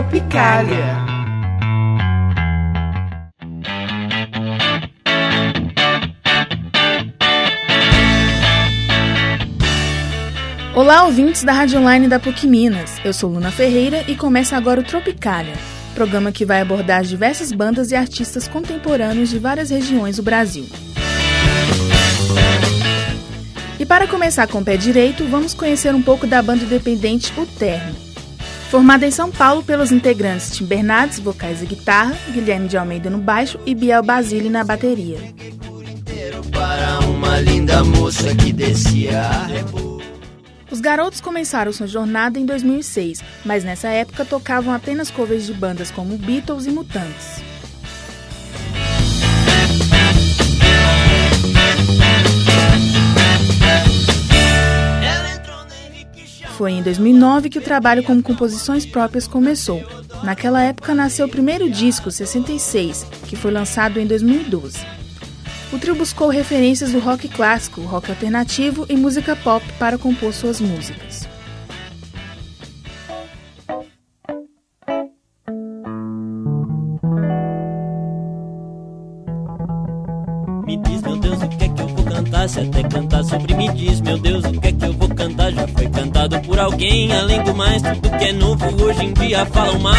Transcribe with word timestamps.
Tropicália. 0.00 0.96
Olá, 10.74 11.04
ouvintes 11.04 11.44
da 11.44 11.52
Rádio 11.52 11.80
Online 11.80 12.08
da 12.08 12.18
PUC 12.18 12.46
Minas. 12.46 12.92
Eu 13.04 13.12
sou 13.12 13.28
Luna 13.28 13.50
Ferreira 13.50 14.02
e 14.08 14.16
começa 14.16 14.56
agora 14.56 14.80
o 14.80 14.84
Tropicália, 14.84 15.52
programa 15.94 16.32
que 16.32 16.46
vai 16.46 16.62
abordar 16.62 17.02
diversas 17.02 17.52
bandas 17.52 17.90
e 17.90 17.94
artistas 17.94 18.48
contemporâneos 18.48 19.28
de 19.28 19.38
várias 19.38 19.68
regiões 19.68 20.16
do 20.16 20.22
Brasil. 20.22 20.64
E 23.78 23.84
para 23.84 24.08
começar 24.08 24.46
com 24.46 24.60
o 24.60 24.64
pé 24.64 24.78
direito, 24.78 25.26
vamos 25.26 25.52
conhecer 25.52 25.94
um 25.94 26.00
pouco 26.00 26.26
da 26.26 26.40
banda 26.40 26.64
independente 26.64 27.38
O 27.38 27.44
Terno. 27.44 28.09
Formada 28.70 29.04
em 29.04 29.10
São 29.10 29.32
Paulo 29.32 29.64
pelos 29.64 29.90
integrantes 29.90 30.52
Tim 30.52 30.64
Bernardes, 30.64 31.18
vocais 31.18 31.60
e 31.60 31.66
guitarra, 31.66 32.16
Guilherme 32.32 32.68
de 32.68 32.76
Almeida 32.78 33.10
no 33.10 33.18
baixo 33.18 33.58
e 33.66 33.74
Biel 33.74 34.00
Basile 34.00 34.48
na 34.48 34.62
bateria. 34.62 35.18
Os 40.70 40.80
garotos 40.80 41.20
começaram 41.20 41.72
sua 41.72 41.88
jornada 41.88 42.38
em 42.38 42.46
2006, 42.46 43.24
mas 43.44 43.64
nessa 43.64 43.88
época 43.88 44.24
tocavam 44.24 44.72
apenas 44.72 45.10
covers 45.10 45.46
de 45.46 45.52
bandas 45.52 45.90
como 45.90 46.16
Beatles 46.16 46.66
e 46.66 46.70
Mutantes. 46.70 47.42
Foi 56.60 56.72
em 56.72 56.82
2009 56.82 57.48
que 57.48 57.58
o 57.58 57.62
trabalho 57.62 58.02
com 58.02 58.22
composições 58.22 58.84
próprias 58.84 59.26
começou. 59.26 59.82
Naquela 60.22 60.62
época 60.62 60.94
nasceu 60.94 61.24
o 61.24 61.30
primeiro 61.30 61.70
disco, 61.70 62.10
66, 62.10 63.06
que 63.26 63.34
foi 63.34 63.50
lançado 63.50 63.98
em 63.98 64.06
2012. 64.06 64.76
O 65.72 65.78
trio 65.78 65.94
buscou 65.94 66.28
referências 66.28 66.92
do 66.92 66.98
rock 66.98 67.28
clássico, 67.28 67.80
rock 67.80 68.10
alternativo 68.10 68.84
e 68.90 68.94
música 68.94 69.34
pop 69.34 69.64
para 69.78 69.96
compor 69.96 70.34
suas 70.34 70.60
músicas. 70.60 71.29
Me 80.70 80.76
diz, 80.76 81.02
meu 81.02 81.16
Deus, 81.16 81.42
o 81.42 81.48
que 81.48 81.64
é 81.64 81.68
que 81.68 81.82
eu 81.82 81.88
vou 81.88 82.04
cantar? 82.04 82.48
Se 82.48 82.60
até 82.60 82.82
cantar 82.84 83.24
sobre 83.24 83.54
me 83.54 83.68
diz, 83.70 84.00
meu 84.02 84.16
Deus, 84.18 84.44
o 84.44 84.52
que 84.52 84.68
é 84.68 84.72
que 84.72 84.84
eu 84.84 84.92
vou 84.92 85.08
cantar? 85.08 85.50
Já 85.50 85.66
foi 85.66 85.88
cantado 85.88 86.40
por 86.42 86.60
alguém, 86.60 87.12
além 87.12 87.42
do 87.42 87.52
mais, 87.56 87.82
tudo 87.82 88.08
que 88.16 88.24
é 88.24 88.32
novo 88.32 88.84
hoje 88.84 89.04
em 89.04 89.12
dia 89.12 89.44
falam 89.46 89.80
mal. 89.80 89.94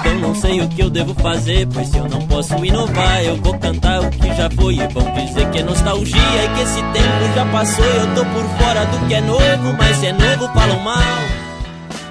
Então 0.00 0.18
não 0.20 0.34
sei 0.34 0.60
o 0.60 0.68
que 0.68 0.82
eu 0.82 0.90
devo 0.90 1.14
fazer, 1.14 1.66
pois 1.72 1.88
se 1.88 1.96
eu 1.96 2.06
não 2.10 2.20
posso 2.26 2.62
inovar, 2.62 3.24
eu 3.24 3.36
vou 3.36 3.58
cantar 3.58 4.02
o 4.02 4.10
que 4.10 4.36
já 4.36 4.50
foi. 4.50 4.74
E 4.74 4.86
vão 4.88 5.10
dizer 5.14 5.50
que 5.50 5.58
é 5.60 5.62
nostalgia 5.62 6.44
e 6.44 6.48
que 6.54 6.60
esse 6.60 6.82
tempo 6.92 7.34
já 7.34 7.46
passou. 7.46 7.86
Eu 7.86 8.14
tô 8.14 8.24
por 8.26 8.44
fora 8.58 8.84
do 8.84 9.08
que 9.08 9.14
é 9.14 9.20
novo, 9.22 9.76
mas 9.78 9.96
se 9.96 10.08
é 10.08 10.12
novo 10.12 10.46
falam 10.52 10.78
mal. 10.80 11.41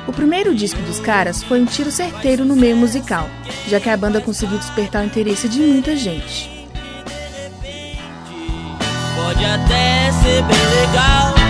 O 0.07 0.13
primeiro 0.13 0.53
disco 0.55 0.81
dos 0.81 0.99
caras 0.99 1.43
foi 1.43 1.61
um 1.61 1.65
tiro 1.65 1.91
certeiro 1.91 2.43
no 2.43 2.55
meio 2.55 2.75
musical, 2.75 3.29
já 3.67 3.79
que 3.79 3.89
a 3.89 3.97
banda 3.97 4.19
conseguiu 4.19 4.57
despertar 4.57 5.03
o 5.03 5.05
interesse 5.05 5.47
de 5.47 5.59
muita 5.59 5.95
gente. 5.95 6.49
Pode 9.15 9.45
até 9.45 10.11
ser 10.11 10.43
bem 10.43 10.65
legal, 10.81 11.40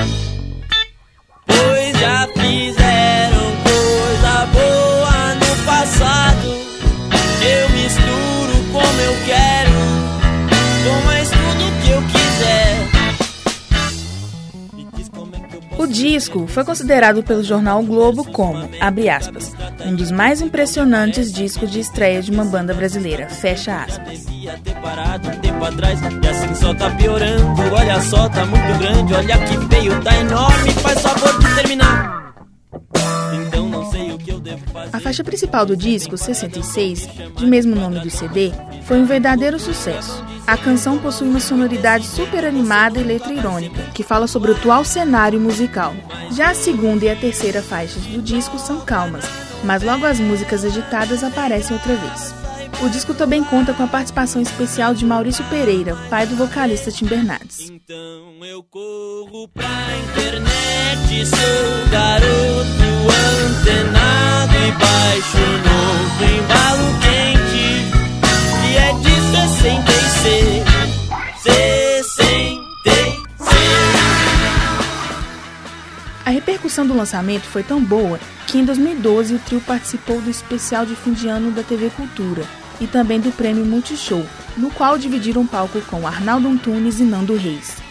disco 15.92 16.48
foi 16.48 16.64
considerado 16.64 17.22
pelo 17.22 17.44
jornal 17.44 17.82
o 17.82 17.86
Globo 17.86 18.24
como, 18.24 18.70
abre 18.80 19.10
aspas, 19.10 19.54
um 19.86 19.94
dos 19.94 20.10
mais 20.10 20.42
impressionantes 20.42 21.32
discos 21.32 21.70
de 21.70 21.80
estreia 21.80 22.22
de 22.22 22.32
uma 22.32 22.46
banda 22.46 22.74
brasileira, 22.74 23.28
fecha 23.30 23.84
aspas. 23.84 24.26
A 34.92 35.00
faixa 35.00 35.24
principal 35.24 35.66
do 35.66 35.76
disco, 35.76 36.18
66, 36.18 37.08
de 37.36 37.46
mesmo 37.46 37.76
nome 37.76 38.00
do 38.00 38.10
CD, 38.10 38.52
foi 38.84 39.00
um 39.00 39.06
verdadeiro 39.06 39.60
sucesso. 39.60 40.24
A 40.48 40.58
canção 40.58 40.98
possui 40.98 41.28
uma 41.28 41.40
sonoridade 41.40 42.06
super 42.06 42.44
animada 42.46 43.00
e 43.00 43.04
letra 43.04 43.34
irônica, 43.34 43.84
que 43.94 44.04
fala 44.04 44.28
sobre 44.28 44.52
o 44.52 44.56
atual 44.56 44.84
cenário 44.84 45.40
musical. 45.40 45.94
Já 46.32 46.52
a 46.52 46.56
segunda 46.56 47.06
e 47.06 47.10
a 47.10 47.16
terceira 47.16 47.62
faixas 47.62 48.04
do 48.06 48.22
disco 48.22 48.58
são 48.60 48.82
calmas, 48.82 49.26
mas 49.64 49.84
logo 49.84 50.06
as 50.06 50.20
músicas 50.20 50.66
agitadas 50.66 51.24
aparecem 51.24 51.76
outra 51.76 51.96
vez. 51.96 52.34
O 52.84 52.90
disco 52.90 53.14
também 53.14 53.44
conta 53.44 53.74
com 53.74 53.84
a 53.84 53.88
participação 53.88 54.42
especial 54.42 54.94
de 54.94 55.06
Maurício 55.06 55.44
Pereira, 55.46 55.96
pai 56.10 56.26
do 56.26 56.36
vocalista 56.36 56.92
Tim 56.92 57.06
Bernardes. 57.06 57.70
Então 57.70 58.32
repercussão 76.82 76.88
do 76.88 76.96
lançamento 76.96 77.44
foi 77.44 77.64
tão 77.64 77.84
boa 77.84 78.20
que 78.48 78.58
em 78.58 78.66
2012 78.66 79.36
o 79.36 79.40
trio 79.40 79.62
participou 79.62 80.20
do 80.22 80.30
especial 80.30 80.86
de 80.86 80.96
fim 80.96 81.14
de 81.14 81.28
ano 81.28 81.52
da 81.52 81.64
TV 81.64 81.90
Cultura 81.92 82.44
e 82.80 82.88
também 82.88 83.20
do 83.20 83.32
prêmio 83.32 83.66
Multishow, 83.66 84.26
no 84.58 84.72
qual 84.72 84.98
dividiram 84.98 85.46
palco 85.46 85.80
com 85.82 86.08
Arnaldo 86.08 86.48
Antunes 86.48 87.00
e 87.00 87.04
Nando 87.04 87.36
Reis. 87.36 87.91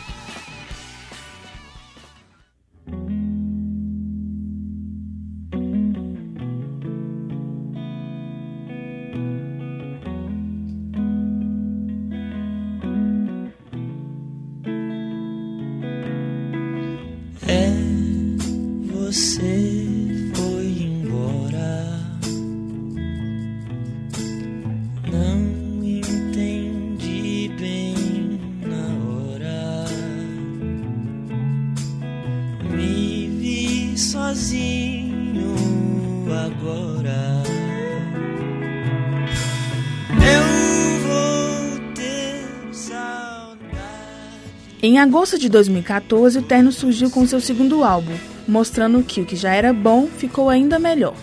Em 44.82 44.98
agosto 44.98 45.38
de 45.38 45.50
2014, 45.50 46.38
o 46.38 46.42
Terno 46.42 46.72
surgiu 46.72 47.10
com 47.10 47.26
seu 47.26 47.38
segundo 47.38 47.84
álbum, 47.84 48.14
mostrando 48.48 49.02
que 49.02 49.20
o 49.20 49.26
que 49.26 49.36
já 49.36 49.52
era 49.52 49.74
bom 49.74 50.06
ficou 50.06 50.48
ainda 50.48 50.78
melhor. 50.78 51.14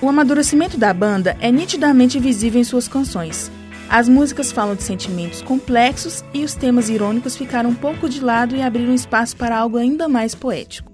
O 0.00 0.08
amadurecimento 0.08 0.78
da 0.78 0.94
banda 0.94 1.36
é 1.40 1.50
nitidamente 1.50 2.20
visível 2.20 2.60
em 2.60 2.64
suas 2.64 2.86
canções. 2.86 3.50
As 3.88 4.08
músicas 4.08 4.52
falam 4.52 4.76
de 4.76 4.84
sentimentos 4.84 5.42
complexos 5.42 6.24
e 6.32 6.44
os 6.44 6.54
temas 6.54 6.88
irônicos 6.88 7.36
ficaram 7.36 7.70
um 7.70 7.74
pouco 7.74 8.08
de 8.08 8.20
lado 8.20 8.54
e 8.54 8.62
abriram 8.62 8.94
espaço 8.94 9.36
para 9.36 9.58
algo 9.58 9.78
ainda 9.78 10.08
mais 10.08 10.32
poético. 10.32 10.92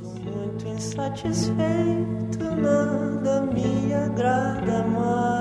muito 0.00 0.66
insatisfeito, 0.66 1.58
nada 2.56 3.42
me 3.52 3.92
agrada 3.92 4.82
mais. 4.84 5.39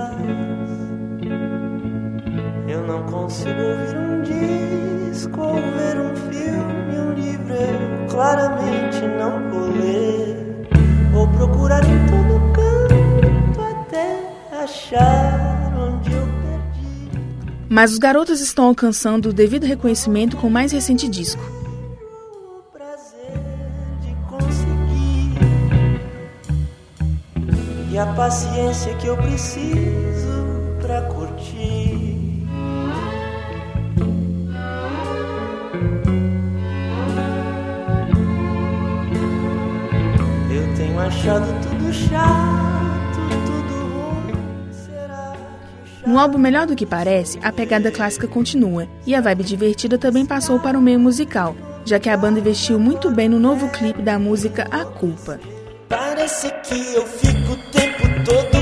Eu 2.70 2.86
não 2.86 3.02
consigo 3.02 3.50
ouvir 3.50 3.98
um 3.98 4.22
disco 4.22 5.42
ou 5.42 5.56
ver 5.56 6.00
um 6.00 6.16
filme, 6.16 7.00
um 7.00 7.14
livro, 7.14 7.52
eu 7.52 8.08
claramente 8.08 9.02
não 9.18 9.50
vou 9.50 9.72
ler. 9.72 10.70
Vou 11.12 11.28
procurar 11.30 11.84
em 11.84 12.06
todo 12.06 12.54
canto 12.54 13.60
até 13.60 14.32
achar 14.62 15.74
onde 15.76 16.12
eu 16.12 16.22
perdi. 16.22 17.10
Mas 17.68 17.94
os 17.94 17.98
garotos 17.98 18.40
estão 18.40 18.66
alcançando 18.66 19.30
o 19.30 19.34
devido 19.34 19.64
reconhecimento 19.64 20.38
com 20.38 20.46
o 20.46 20.52
mais 20.52 20.72
recente 20.72 21.08
disco. 21.10 21.42
o 21.42 22.62
prazer 22.72 23.34
de 24.00 24.14
conseguir 24.30 25.40
a 27.98 28.06
paciência 28.14 28.94
que 28.94 29.08
eu 29.08 29.18
preciso 29.18 29.99
Achado 41.10 41.48
tudo 41.64 41.92
chato, 41.92 43.20
tudo 43.44 43.74
ruim. 43.96 44.72
Será 44.72 45.34
que 46.04 46.08
o 46.08 46.10
No 46.14 46.20
álbum 46.20 46.38
Melhor 46.38 46.68
do 46.68 46.76
que 46.76 46.86
Parece, 46.86 47.40
a 47.42 47.52
pegada 47.52 47.90
clássica 47.90 48.28
continua 48.28 48.88
e 49.08 49.16
a 49.16 49.20
vibe 49.20 49.44
divertida 49.44 49.98
também 49.98 50.24
passou 50.24 50.60
para 50.60 50.78
o 50.78 50.82
meio 50.82 51.00
musical, 51.00 51.56
já 51.84 51.98
que 51.98 52.12
a 52.12 52.16
banda 52.16 52.40
investiu 52.40 52.78
muito 52.78 53.10
bem 53.10 53.28
no 53.28 53.40
novo 53.40 53.70
clipe 53.70 54.04
da 54.04 54.20
música 54.20 54.68
A 54.70 54.86
Culpa. 54.86 55.40
Parece 55.90 56.52
que 56.64 56.94
eu 56.94 57.08
fico 57.08 57.54
o 57.54 57.72
tempo 57.72 58.04
todo 58.24 58.59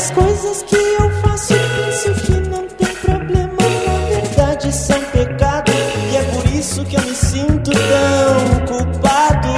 as 0.00 0.10
coisas 0.12 0.62
que 0.62 0.76
eu 0.76 1.10
faço 1.20 1.52
penso 1.76 2.14
que 2.24 2.32
não 2.48 2.66
tem 2.68 2.94
problema? 2.96 3.56
Na 3.86 3.98
verdade 4.08 4.72
são 4.72 4.98
pecado. 5.12 5.70
E 6.10 6.16
é 6.16 6.22
por 6.22 6.46
isso 6.46 6.82
que 6.86 6.96
eu 6.96 7.02
me 7.02 7.14
sinto 7.14 7.70
tão 7.70 8.66
culpado. 8.66 9.48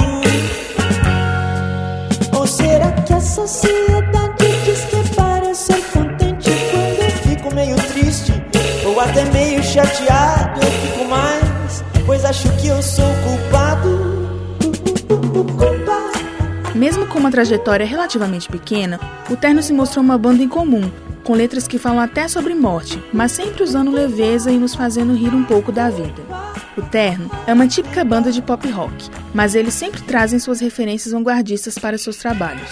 Ou 2.37 2.45
será 2.45 2.91
que 2.91 3.13
a 3.13 3.21
sociedade 3.21 4.45
diz 4.65 4.81
que 4.81 4.95
é 4.97 5.03
para 5.15 5.55
ser 5.55 5.81
contente 5.93 6.51
quando 6.71 6.99
eu 6.99 7.11
fico 7.23 7.55
meio 7.55 7.75
triste? 7.77 8.33
Ou 8.85 8.99
até 8.99 9.23
meio 9.31 9.63
chateado 9.63 10.59
eu 10.61 10.71
fico 10.71 11.05
mais, 11.05 11.83
pois 12.05 12.25
acho 12.25 12.49
que 12.57 12.67
eu 12.67 12.81
sou 12.83 13.12
Mesmo 17.03 17.15
com 17.15 17.19
uma 17.19 17.31
trajetória 17.31 17.85
relativamente 17.85 18.47
pequena, 18.47 18.97
o 19.29 19.35
Terno 19.35 19.61
se 19.61 19.73
mostrou 19.73 20.01
uma 20.01 20.17
banda 20.17 20.41
em 20.41 20.47
comum, 20.47 20.89
com 21.21 21.33
letras 21.33 21.67
que 21.67 21.77
falam 21.77 21.99
até 21.99 22.29
sobre 22.29 22.55
morte, 22.55 22.97
mas 23.11 23.33
sempre 23.33 23.61
usando 23.61 23.91
leveza 23.91 24.49
e 24.49 24.57
nos 24.57 24.73
fazendo 24.73 25.13
rir 25.13 25.35
um 25.35 25.43
pouco 25.43 25.69
da 25.69 25.89
vida. 25.89 26.21
O 26.77 26.81
Terno 26.81 27.29
é 27.45 27.51
uma 27.53 27.67
típica 27.67 28.05
banda 28.05 28.31
de 28.31 28.41
pop 28.41 28.65
rock, 28.69 29.09
mas 29.33 29.53
eles 29.53 29.73
sempre 29.73 30.01
trazem 30.03 30.39
suas 30.39 30.61
referências 30.61 31.11
vanguardistas 31.11 31.77
para 31.77 31.97
seus 31.97 32.15
trabalhos. 32.15 32.69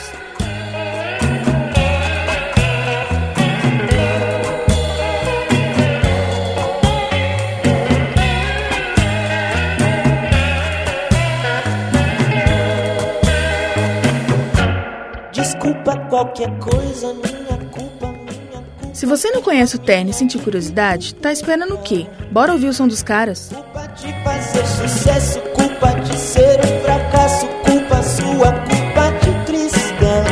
Qualquer 16.32 16.58
coisa, 16.60 17.14
minha 17.14 17.58
culpa, 17.72 18.08
minha 18.08 18.64
culpa. 18.80 18.94
Se 18.94 19.06
você 19.06 19.32
não 19.32 19.42
conhece 19.42 19.76
o 19.76 19.80
Terno 19.80 20.12
e 20.12 20.14
sentiu 20.14 20.40
curiosidade, 20.40 21.14
tá 21.16 21.32
esperando 21.32 21.76
o 21.76 21.78
quê? 21.80 22.08
Bora 22.32 22.54
ouvir 22.54 22.68
o 22.68 22.74
som 22.74 22.88
dos 22.88 23.04
caras? 23.04 23.50
Culpa 23.54 23.88
de 23.88 24.14
fazer 24.24 24.66
sucesso, 24.66 25.40
culpa 25.54 25.92
de 26.00 26.18
ser 26.18 26.60
um 26.60 26.82
fracasso, 26.84 27.48
culpa 27.66 28.02
sua, 28.04 28.52
culpa 28.52 29.12
de 29.22 29.46
cristão. 29.46 30.24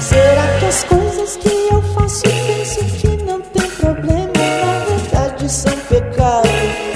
Será 0.00 0.58
que 0.58 0.66
as 0.66 0.84
coisas 0.84 1.36
que 1.36 1.48
eu 1.70 1.82
faço 1.94 2.22
penso 2.22 2.84
que 2.96 3.22
não 3.24 3.40
tem 3.42 3.68
problema? 3.70 4.32
Na 4.64 4.78
verdade 4.86 5.52
são 5.52 5.76
pecado, 5.88 6.48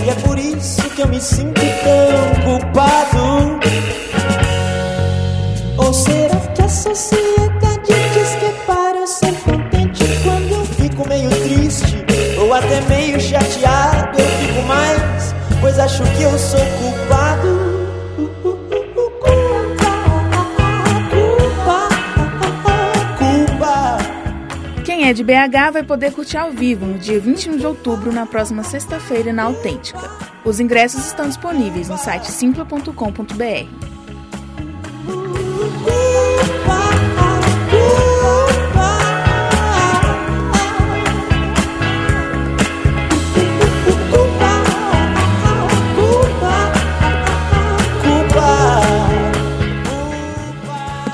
e 0.04 0.08
é 0.08 0.14
por 0.26 0.38
isso 0.38 0.88
que 0.90 1.02
eu 1.02 1.08
me 1.08 1.20
sinto 1.20 1.57
até 12.58 12.80
meio 12.82 13.20
chateado? 13.20 14.18
Eu 14.18 14.26
fico 14.26 14.62
mais, 14.66 15.34
pois 15.60 15.78
acho 15.78 16.02
que 16.02 16.22
eu 16.22 16.38
sou 16.38 16.60
culpado. 16.60 17.78
Culpa, 21.10 21.88
culpa, 22.38 22.76
culpa. 23.18 23.98
Quem 24.84 25.08
é 25.08 25.12
de 25.12 25.22
BH 25.22 25.72
vai 25.72 25.82
poder 25.82 26.12
curtir 26.12 26.36
ao 26.36 26.50
vivo 26.50 26.84
no 26.84 26.98
dia 26.98 27.20
21 27.20 27.56
de 27.56 27.66
outubro, 27.66 28.12
na 28.12 28.26
próxima 28.26 28.62
sexta-feira, 28.62 29.32
na 29.32 29.44
Autêntica. 29.44 30.10
Os 30.44 30.60
ingressos 30.60 31.06
estão 31.06 31.28
disponíveis 31.28 31.88
no 31.88 31.98
site 31.98 32.30
simpla.com.br. 32.30 33.97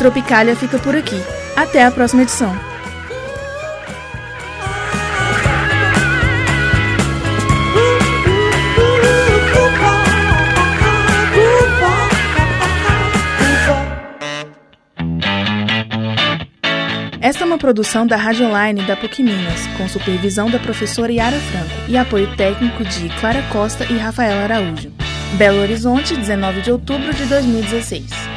Tropicália 0.04 0.54
fica 0.54 0.78
por 0.78 0.94
aqui. 0.94 1.16
Até 1.56 1.82
a 1.82 1.90
próxima 1.90 2.20
edição. 2.20 2.54
Esta 17.18 17.42
é 17.42 17.46
uma 17.46 17.56
produção 17.56 18.06
da 18.06 18.16
Rádio 18.16 18.44
Online 18.44 18.82
da 18.82 18.94
PUC 18.94 19.22
Minas, 19.22 19.66
com 19.78 19.88
supervisão 19.88 20.50
da 20.50 20.58
professora 20.58 21.10
Yara 21.10 21.40
Franco 21.40 21.70
e 21.88 21.96
apoio 21.96 22.36
técnico 22.36 22.84
de 22.84 23.08
Clara 23.20 23.42
Costa 23.50 23.86
e 23.90 23.96
Rafael 23.96 24.38
Araújo. 24.44 24.92
Belo 25.38 25.62
Horizonte, 25.62 26.14
19 26.14 26.60
de 26.60 26.70
outubro 26.70 27.14
de 27.14 27.24
2016. 27.24 28.33